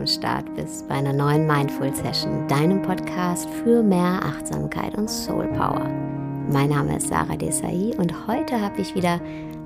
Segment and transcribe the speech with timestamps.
[0.00, 5.46] am Start bist bei einer neuen Mindful Session, deinem Podcast für mehr Achtsamkeit und Soul
[5.48, 5.86] Power.
[6.50, 9.20] Mein Name ist Sarah Desai und heute habe ich wieder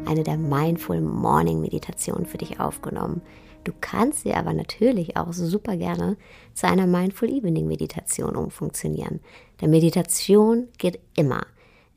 [0.06, 3.22] eine der Mindful Morning Meditationen für dich aufgenommen.
[3.62, 6.16] Du kannst sie aber natürlich auch super gerne
[6.52, 9.20] zu einer Mindful Evening Meditation umfunktionieren.
[9.60, 11.46] Denn Meditation geht immer.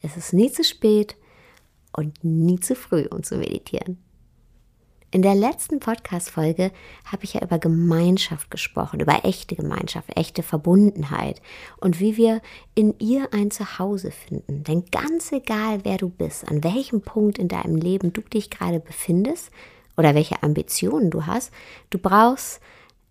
[0.04, 1.16] Es ist nie zu spät
[1.92, 3.98] und nie zu früh, um zu meditieren.
[5.10, 6.70] In der letzten Podcast-Folge
[7.06, 11.42] habe ich ja über Gemeinschaft gesprochen, über echte Gemeinschaft, echte Verbundenheit
[11.78, 12.42] und wie wir
[12.76, 14.66] in ihr ein Zuhause finden.
[14.66, 18.82] Denn ganz egal, wer du bist, an welchem Punkt in deinem Leben du dich gerade
[18.82, 19.50] befindest
[19.96, 21.54] oder welche Ambitionen du hast,
[21.90, 22.60] du brauchst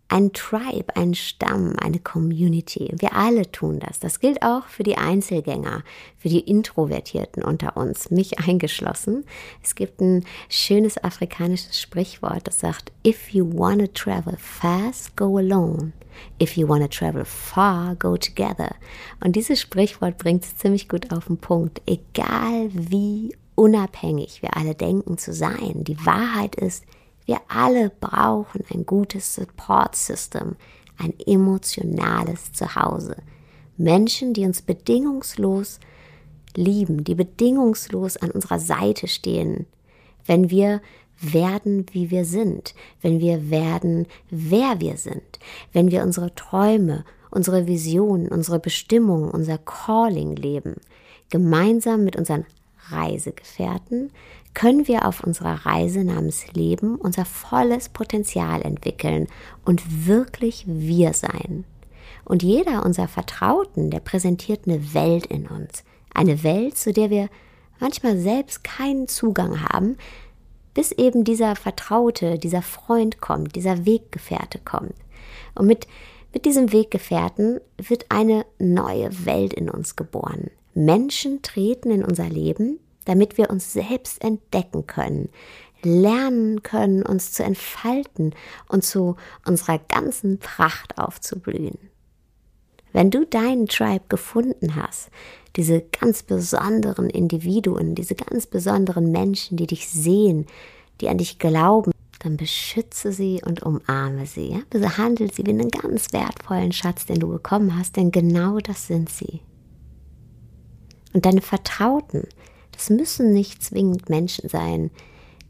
[0.08, 2.92] ein Tribe, ein Stamm, eine Community.
[2.98, 3.98] Wir alle tun das.
[3.98, 5.82] Das gilt auch für die Einzelgänger,
[6.16, 9.24] für die Introvertierten unter uns, mich eingeschlossen.
[9.62, 15.38] Es gibt ein schönes afrikanisches Sprichwort, das sagt, if you want to travel fast, go
[15.38, 15.92] alone.
[16.40, 18.74] If you want to travel far, go together.
[19.22, 21.82] Und dieses Sprichwort bringt es ziemlich gut auf den Punkt.
[21.86, 26.84] Egal wie unabhängig wir alle denken zu sein, die Wahrheit ist,
[27.26, 30.56] wir alle brauchen ein gutes Support System,
[30.96, 33.16] ein emotionales Zuhause.
[33.76, 35.80] Menschen, die uns bedingungslos
[36.54, 39.66] lieben, die bedingungslos an unserer Seite stehen,
[40.24, 40.80] wenn wir
[41.20, 45.38] werden, wie wir sind, wenn wir werden, wer wir sind,
[45.72, 50.76] wenn wir unsere Träume, unsere Visionen, unsere Bestimmung, unser Calling leben,
[51.30, 52.46] gemeinsam mit unseren
[52.90, 54.10] Reisegefährten
[54.56, 59.28] können wir auf unserer Reise namens Leben unser volles Potenzial entwickeln
[59.66, 61.64] und wirklich wir sein.
[62.24, 65.84] Und jeder unserer Vertrauten, der präsentiert eine Welt in uns.
[66.14, 67.28] Eine Welt, zu der wir
[67.80, 69.98] manchmal selbst keinen Zugang haben,
[70.72, 74.94] bis eben dieser Vertraute, dieser Freund kommt, dieser Weggefährte kommt.
[75.54, 75.86] Und mit,
[76.32, 80.50] mit diesem Weggefährten wird eine neue Welt in uns geboren.
[80.72, 85.30] Menschen treten in unser Leben, damit wir uns selbst entdecken können,
[85.82, 88.34] lernen können, uns zu entfalten
[88.68, 91.78] und zu unserer ganzen Pracht aufzublühen.
[92.92, 95.10] Wenn du deinen Tribe gefunden hast,
[95.56, 100.46] diese ganz besonderen Individuen, diese ganz besonderen Menschen, die dich sehen,
[101.00, 104.48] die an dich glauben, dann beschütze sie und umarme sie.
[104.48, 104.60] Ja?
[104.70, 109.10] Behandle sie wie einen ganz wertvollen Schatz, den du bekommen hast, denn genau das sind
[109.10, 109.40] sie.
[111.12, 112.26] Und deine Vertrauten,
[112.76, 114.90] das müssen nicht zwingend Menschen sein,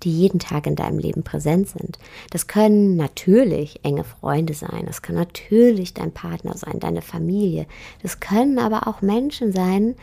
[0.03, 1.99] die jeden Tag in deinem Leben präsent sind.
[2.31, 7.67] Das können natürlich enge Freunde sein, das kann natürlich dein Partner sein, deine Familie.
[8.03, 9.97] Das können aber auch Menschen sein,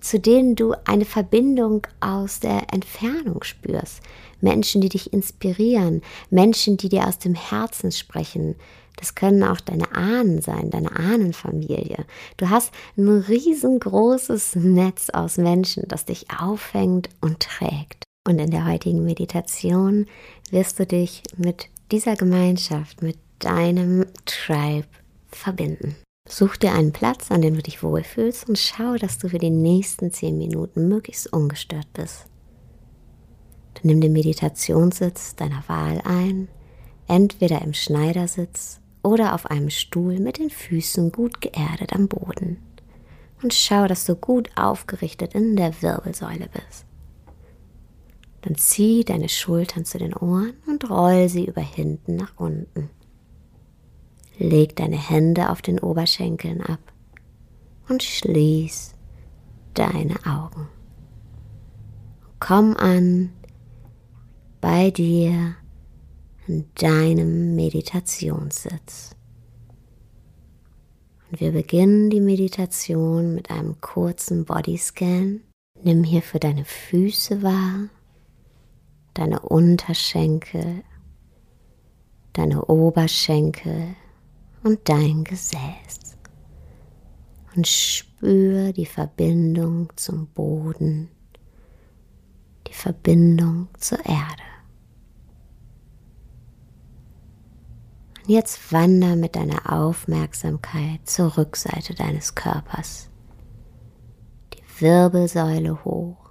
[0.00, 4.02] zu denen du eine Verbindung aus der Entfernung spürst.
[4.40, 8.56] Menschen, die dich inspirieren, Menschen, die dir aus dem Herzen sprechen,
[8.96, 12.04] das können auch deine Ahnen sein, deine Ahnenfamilie.
[12.36, 18.04] Du hast ein riesengroßes Netz aus Menschen, das dich auffängt und trägt.
[18.26, 20.06] Und in der heutigen Meditation
[20.50, 24.86] wirst du dich mit dieser Gemeinschaft, mit deinem Tribe
[25.28, 25.96] verbinden.
[26.26, 29.50] Such dir einen Platz, an dem du dich wohlfühlst und schau, dass du für die
[29.50, 32.26] nächsten zehn Minuten möglichst ungestört bist.
[33.74, 36.48] Dann nimm den Meditationssitz deiner Wahl ein,
[37.06, 42.56] entweder im Schneidersitz oder auf einem Stuhl mit den Füßen gut geerdet am Boden.
[43.42, 46.86] Und schau, dass du gut aufgerichtet in der Wirbelsäule bist.
[48.40, 52.90] Dann zieh deine Schultern zu den Ohren und roll sie über hinten nach unten.
[54.38, 56.80] Leg deine Hände auf den Oberschenkeln ab
[57.88, 58.94] und schließ
[59.74, 60.68] deine Augen.
[62.40, 63.30] Komm an
[64.60, 65.54] bei dir
[66.46, 69.14] in deinem Meditationssitz.
[71.30, 75.40] Und wir beginnen die Meditation mit einem kurzen Bodyscan.
[75.82, 77.88] Nimm hierfür deine Füße wahr,
[79.14, 80.82] deine Unterschenkel,
[82.32, 83.96] deine Oberschenkel
[84.62, 86.16] und dein Gesäß.
[87.56, 91.08] Und spür die Verbindung zum Boden,
[92.66, 94.53] die Verbindung zur Erde.
[98.24, 103.10] Und jetzt wander mit deiner Aufmerksamkeit zur Rückseite deines Körpers.
[104.54, 106.30] Die Wirbelsäule hoch,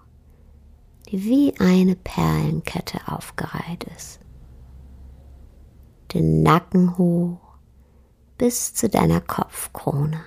[1.10, 4.22] die wie eine Perlenkette aufgereiht ist.
[6.16, 7.60] Den Nacken hoch
[8.40, 10.20] bis zu deiner Kopfkrone.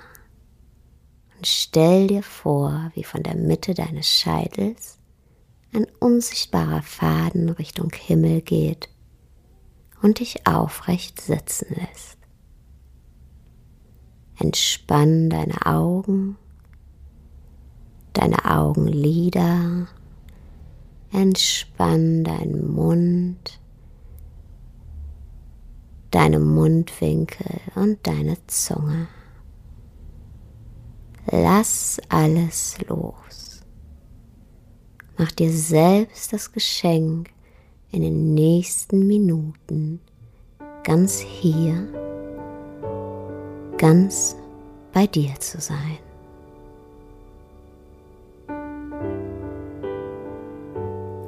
[1.37, 5.01] Und stell dir vor, wie von der Mitte deines Scheitels
[5.75, 8.89] ein unsichtbarer Faden Richtung Himmel geht
[10.03, 12.19] und dich aufrecht sitzen lässt.
[14.39, 16.37] Entspann deine Augen,
[18.13, 19.89] deine Augenlider,
[21.13, 23.61] entspann deinen Mund,
[26.11, 29.09] deine Mundwinkel und deine Zunge.
[31.31, 33.63] Lass alles los.
[35.19, 37.31] Mach dir selbst das Geschenk,
[37.93, 40.01] in den nächsten Minuten
[40.85, 41.87] ganz hier,
[43.79, 44.37] ganz
[44.93, 45.99] bei dir zu sein.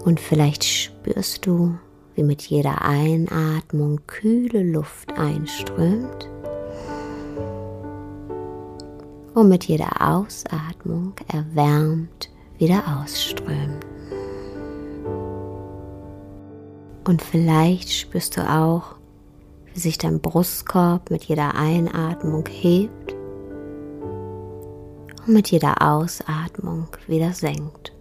[0.04, 1.76] Und vielleicht spürst du,
[2.14, 6.28] wie mit jeder Einatmung kühle Luft einströmt
[9.34, 13.87] und mit jeder Ausatmung erwärmt wieder ausströmt.
[17.08, 18.96] Und vielleicht spürst du auch,
[19.72, 23.14] wie sich dein Brustkorb mit jeder Einatmung hebt
[25.26, 27.94] und mit jeder Ausatmung wieder senkt.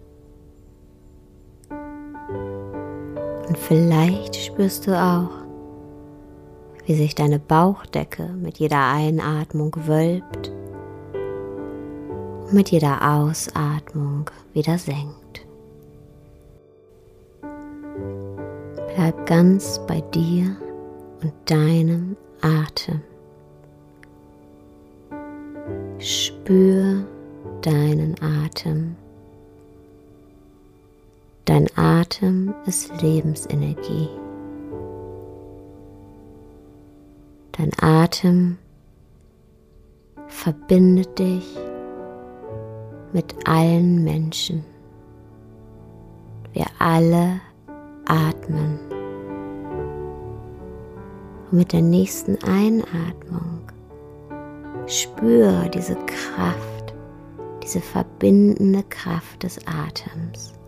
[3.48, 5.30] Und vielleicht spürst du auch,
[6.84, 10.52] wie sich deine Bauchdecke mit jeder Einatmung wölbt
[12.44, 15.47] und mit jeder Ausatmung wieder senkt.
[19.08, 20.54] Bleib ganz bei dir
[21.22, 23.00] und deinem Atem.
[25.98, 27.06] Spür
[27.62, 28.96] deinen Atem.
[31.46, 34.10] Dein Atem ist Lebensenergie.
[37.52, 38.58] Dein Atem
[40.26, 41.56] verbindet dich
[43.14, 44.66] mit allen Menschen.
[46.52, 47.40] Wir alle
[48.04, 48.97] atmen.
[51.50, 53.60] Und mit der nächsten Einatmung
[54.86, 56.94] spür diese Kraft,
[57.62, 60.58] diese verbindende Kraft des Atems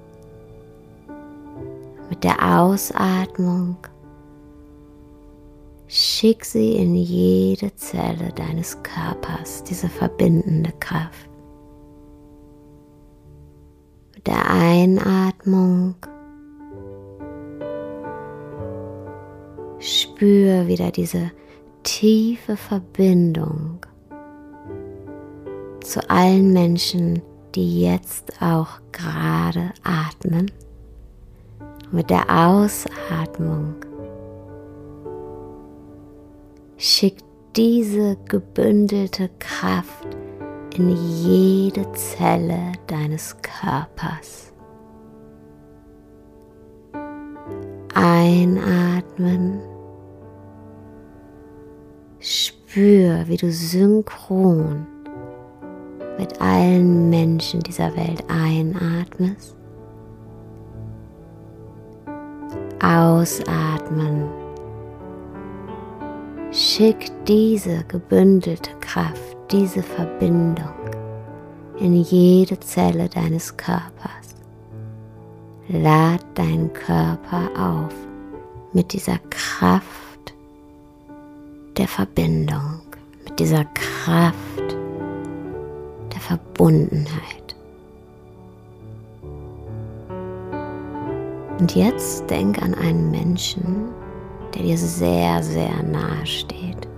[2.11, 3.77] mit der Ausatmung
[5.87, 11.31] schick sie in jede Zelle deines Körpers, diese verbindende Kraft.
[14.15, 15.94] Mit der Einatmung
[19.81, 21.31] spür wieder diese
[21.82, 23.79] tiefe Verbindung
[25.82, 27.23] zu allen Menschen,
[27.55, 30.50] die jetzt auch gerade atmen
[31.91, 33.75] mit der Ausatmung
[36.77, 37.25] schickt
[37.56, 40.06] diese gebündelte Kraft
[40.75, 44.50] in jede Zelle deines Körpers.
[47.94, 49.60] Einatmen.
[52.19, 54.86] Spür, wie du synchron
[56.19, 59.56] mit allen Menschen dieser Welt einatmest
[62.82, 64.29] Ausatmen.
[66.50, 70.74] Schick diese gebündelte Kraft, diese Verbindung
[71.79, 74.19] in jede Zelle deines Körpers.
[75.72, 77.94] Lad deinen Körper auf
[78.72, 80.34] mit dieser Kraft
[81.77, 82.81] der Verbindung,
[83.24, 84.34] mit dieser Kraft
[86.12, 87.55] der Verbundenheit.
[91.60, 93.91] Und jetzt denk an einen Menschen,
[94.53, 96.89] der dir sehr, sehr nahe steht.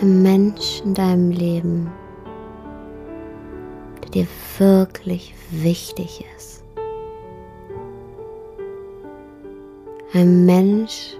[0.00, 1.90] Ein Mensch in deinem Leben,
[4.16, 4.26] dir
[4.58, 6.64] wirklich wichtig ist.
[10.14, 11.16] Ein Mensch,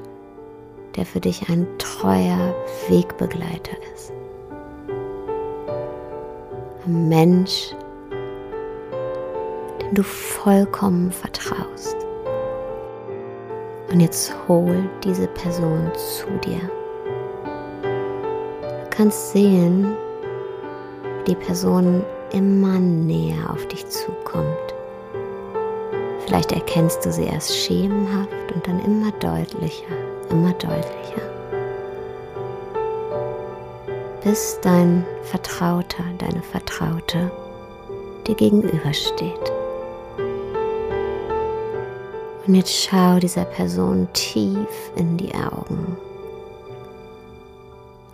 [0.94, 2.54] der für dich ein treuer
[2.88, 4.12] Wegbegleiter ist.
[6.86, 7.74] Ein Mensch,
[9.82, 11.96] dem du vollkommen vertraust.
[13.92, 16.60] Und jetzt hol diese Person zu dir.
[17.82, 19.94] Du kannst sehen,
[21.18, 24.74] wie die Person immer näher auf dich zukommt.
[26.26, 29.94] Vielleicht erkennst du sie erst schemenhaft und dann immer deutlicher,
[30.30, 31.22] immer deutlicher.
[34.24, 37.30] Bis dein Vertrauter, deine Vertraute
[38.26, 39.52] dir gegenübersteht.
[42.46, 45.96] Und jetzt schau dieser Person tief in die Augen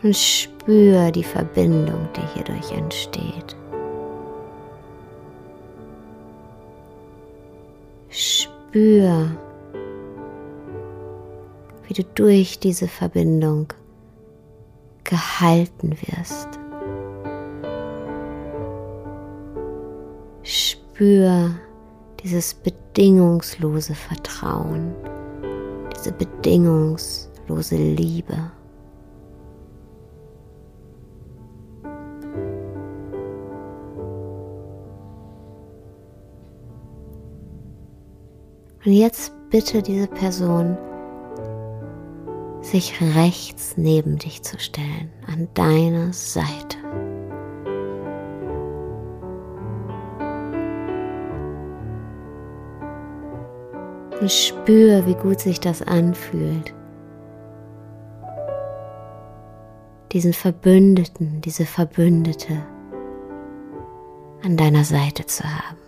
[0.03, 3.57] und spür die Verbindung, die hierdurch entsteht.
[8.73, 9.31] Spür,
[11.87, 13.67] wie du durch diese Verbindung
[15.05, 16.49] gehalten wirst.
[20.43, 21.51] Spür
[22.23, 24.95] dieses bedingungslose Vertrauen,
[25.95, 28.53] diese bedingungslose Liebe.
[38.85, 40.77] Und jetzt bitte diese Person,
[42.63, 46.79] sich rechts neben dich zu stellen, an deiner Seite.
[54.21, 56.75] Und spür, wie gut sich das anfühlt.
[60.11, 62.65] Diesen Verbündeten, diese Verbündete
[64.45, 65.82] an deiner Seite zu haben.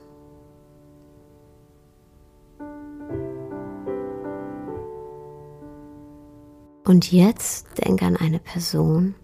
[6.94, 9.16] Und jetzt denk an eine Person,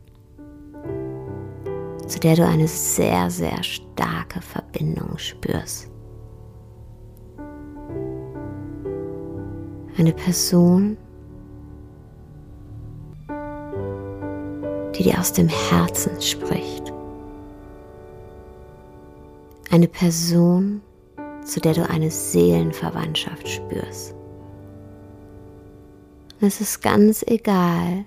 [2.04, 5.88] zu der du eine sehr, sehr starke Verbindung spürst.
[9.96, 10.96] Eine Person,
[14.96, 16.92] die dir aus dem Herzen spricht.
[19.70, 20.82] Eine Person,
[21.44, 24.16] zu der du eine Seelenverwandtschaft spürst.
[26.42, 28.06] Es ist ganz egal,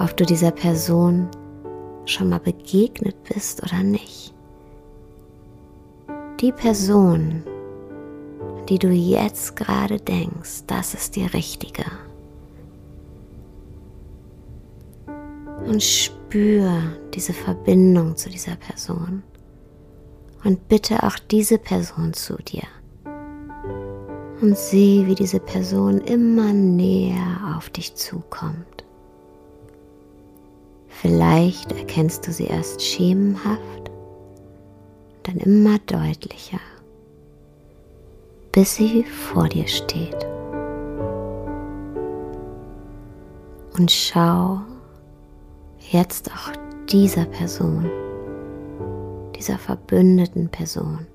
[0.00, 1.28] ob du dieser Person
[2.04, 4.34] schon mal begegnet bist oder nicht.
[6.40, 7.44] Die Person,
[8.68, 11.84] die du jetzt gerade denkst, das ist die richtige.
[15.64, 16.72] Und spür
[17.14, 19.22] diese Verbindung zu dieser Person.
[20.42, 22.66] Und bitte auch diese Person zu dir
[24.40, 28.84] und sieh, wie diese Person immer näher auf dich zukommt.
[30.88, 33.90] Vielleicht erkennst du sie erst schemenhaft,
[35.22, 36.60] dann immer deutlicher,
[38.52, 40.26] bis sie vor dir steht.
[43.76, 44.60] Und schau
[45.90, 46.52] jetzt auch
[46.90, 47.88] dieser Person,
[49.36, 51.06] dieser verbündeten Person,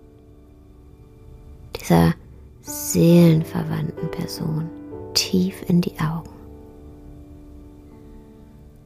[1.75, 2.13] dieser
[2.63, 4.69] seelenverwandten Person
[5.13, 6.29] tief in die Augen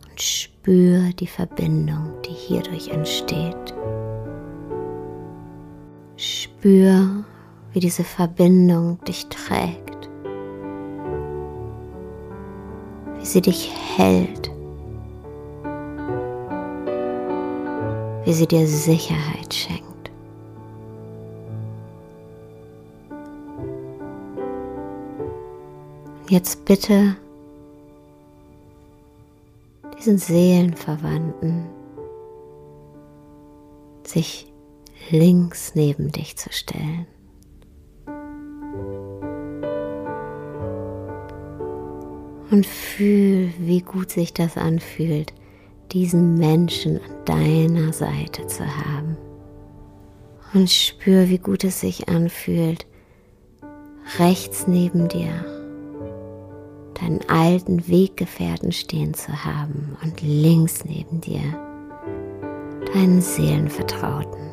[0.09, 3.75] und spür die Verbindung, die hierdurch entsteht.
[6.15, 7.23] Spür,
[7.73, 10.09] wie diese Verbindung dich trägt,
[13.19, 14.49] wie sie dich hält,
[18.25, 19.96] wie sie dir Sicherheit schenkt.
[26.29, 27.15] Jetzt bitte
[29.97, 31.67] diesen Seelenverwandten
[34.03, 34.51] sich
[35.09, 37.07] links neben dich zu stellen.
[42.51, 45.33] Und fühl, wie gut sich das anfühlt,
[45.93, 49.15] diesen Menschen an deiner Seite zu haben.
[50.53, 52.85] Und spür, wie gut es sich anfühlt,
[54.19, 55.56] rechts neben dir
[56.99, 61.41] deinen alten Weggefährten stehen zu haben und links neben dir
[62.93, 64.47] deinen Seelenvertrauten.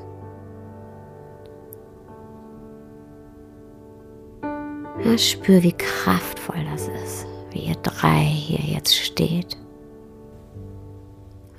[5.05, 9.57] Ja, spür, wie kraftvoll das ist, wie ihr drei hier jetzt steht.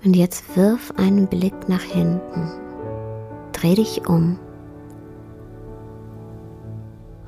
[0.03, 2.51] Und jetzt wirf einen Blick nach hinten,
[3.53, 4.39] dreh dich um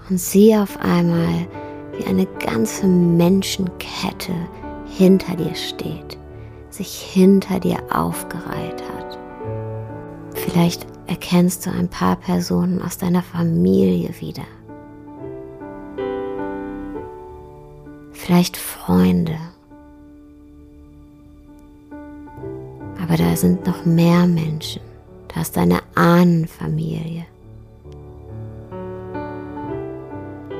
[0.09, 1.47] und sieh auf einmal,
[1.97, 4.33] wie eine ganze Menschenkette
[4.85, 6.17] hinter dir steht,
[6.69, 9.17] sich hinter dir aufgereiht hat.
[10.33, 14.43] Vielleicht erkennst du ein paar Personen aus deiner Familie wieder.
[18.11, 19.37] Vielleicht Freunde.
[23.01, 24.81] Aber da sind noch mehr Menschen.
[25.33, 27.25] Da ist deine Ahnenfamilie,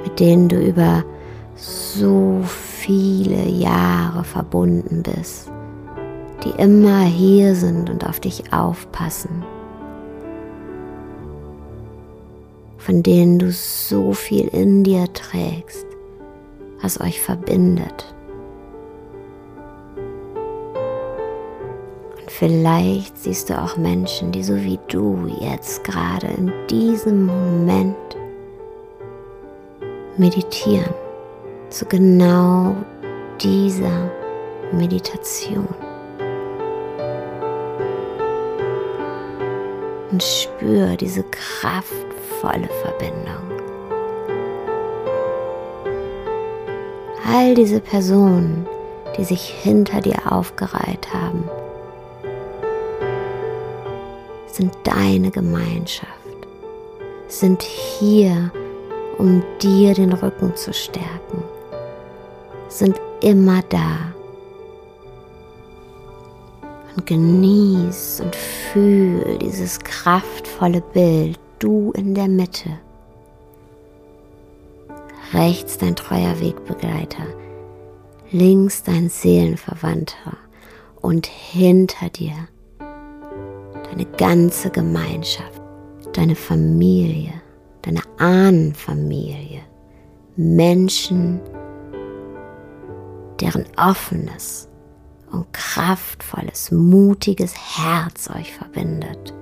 [0.04, 1.04] mit denen du über
[1.58, 5.52] so viele Jahre verbunden bist,
[6.44, 9.44] die immer hier sind und auf dich aufpassen,
[12.78, 15.86] von denen du so viel in dir trägst,
[16.82, 18.14] was euch verbindet.
[22.20, 27.96] Und vielleicht siehst du auch Menschen, die so wie du jetzt gerade in diesem Moment
[30.18, 30.94] meditieren
[31.70, 32.76] zu genau
[33.42, 34.10] dieser
[34.72, 35.68] Meditation.
[40.12, 43.58] Und spür diese kraftvolle Verbindung.
[47.30, 48.66] All diese Personen,
[49.18, 51.44] die sich hinter dir aufgereiht haben,
[54.48, 56.08] sind deine Gemeinschaft,
[57.28, 58.52] sind hier,
[59.18, 61.27] um dir den Rücken zu stärken,
[62.78, 64.14] sind immer da.
[66.96, 72.80] Und genieß und fühl dieses kraftvolle Bild, du in der Mitte.
[75.34, 77.26] Rechts dein treuer Wegbegleiter,
[78.32, 80.38] links dein Seelenverwandter
[81.02, 82.48] und hinter dir
[83.90, 85.62] deine ganze Gemeinschaft,
[86.14, 87.34] deine Familie,
[87.82, 89.62] deine Ahnenfamilie,
[90.36, 91.40] Menschen,
[93.42, 94.70] deren offenes
[95.32, 99.34] und kraftvolles, mutiges Herz euch verbindet.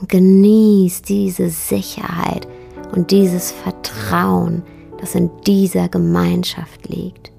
[0.00, 2.48] Und genießt diese Sicherheit
[2.92, 4.62] und dieses Vertrauen,
[4.98, 7.32] das in dieser Gemeinschaft liegt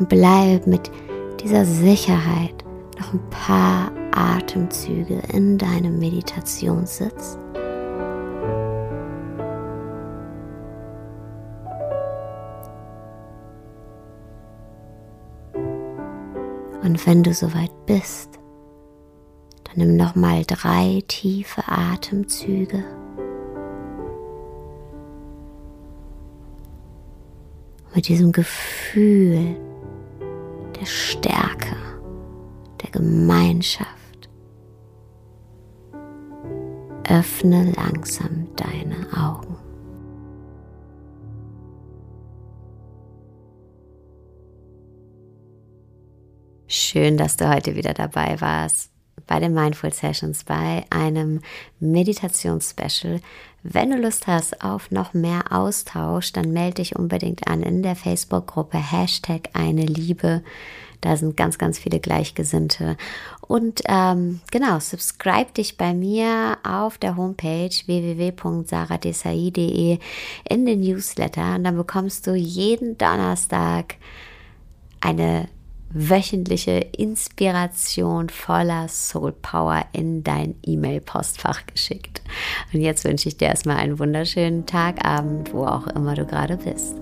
[0.00, 0.90] und bleib mit
[1.42, 2.64] dieser Sicherheit
[2.98, 7.38] noch ein paar Atemzüge in deinem Meditationssitz.
[16.90, 18.40] Und wenn du soweit bist,
[19.62, 22.82] dann nimm noch mal drei tiefe Atemzüge.
[27.94, 29.54] Mit diesem Gefühl
[30.80, 31.76] der Stärke,
[32.82, 34.28] der Gemeinschaft.
[37.08, 39.49] Öffne langsam deine Augen.
[46.72, 48.92] Schön, dass du heute wieder dabei warst
[49.26, 51.40] bei den Mindful Sessions, bei einem
[51.80, 53.18] Meditationsspecial.
[53.64, 57.96] Wenn du Lust hast auf noch mehr Austausch, dann melde dich unbedingt an in der
[57.96, 60.44] Facebook-Gruppe Hashtag eine Liebe.
[61.00, 62.96] Da sind ganz, ganz viele Gleichgesinnte.
[63.40, 69.98] Und ähm, genau, subscribe dich bei mir auf der Homepage www.saradesai.de
[70.48, 73.96] in den Newsletter und dann bekommst du jeden Donnerstag
[75.00, 75.48] eine
[75.90, 82.22] wöchentliche Inspiration voller Soul Power in dein E-Mail-Postfach geschickt.
[82.72, 86.56] Und jetzt wünsche ich dir erstmal einen wunderschönen Tag, Abend, wo auch immer du gerade
[86.56, 86.94] bist.